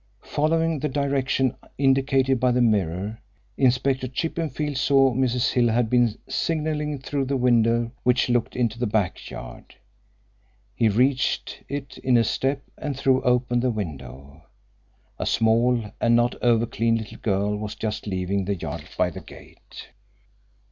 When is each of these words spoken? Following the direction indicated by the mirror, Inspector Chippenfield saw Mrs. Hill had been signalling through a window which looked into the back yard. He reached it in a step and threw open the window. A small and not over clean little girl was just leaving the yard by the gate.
Following 0.23 0.79
the 0.79 0.89
direction 0.89 1.55
indicated 1.77 2.39
by 2.39 2.51
the 2.53 2.59
mirror, 2.59 3.19
Inspector 3.55 4.07
Chippenfield 4.07 4.75
saw 4.75 5.13
Mrs. 5.13 5.53
Hill 5.53 5.67
had 5.69 5.91
been 5.91 6.17
signalling 6.27 6.97
through 6.97 7.27
a 7.29 7.35
window 7.35 7.91
which 8.01 8.27
looked 8.27 8.55
into 8.55 8.79
the 8.79 8.87
back 8.87 9.29
yard. 9.29 9.75
He 10.73 10.89
reached 10.89 11.61
it 11.69 11.99
in 11.99 12.17
a 12.17 12.23
step 12.23 12.63
and 12.79 12.97
threw 12.97 13.21
open 13.21 13.59
the 13.59 13.69
window. 13.69 14.41
A 15.19 15.27
small 15.27 15.91
and 16.01 16.15
not 16.15 16.33
over 16.41 16.65
clean 16.65 16.95
little 16.97 17.19
girl 17.19 17.55
was 17.55 17.75
just 17.75 18.07
leaving 18.07 18.45
the 18.45 18.55
yard 18.55 18.85
by 18.97 19.11
the 19.11 19.21
gate. 19.21 19.89